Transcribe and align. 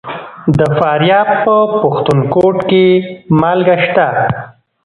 د 0.59 0.61
فاریاب 0.77 1.29
په 1.45 1.55
پښتون 1.81 2.19
کوټ 2.33 2.57
کې 2.69 2.85
مالګه 3.39 3.75
شته. 3.85 4.07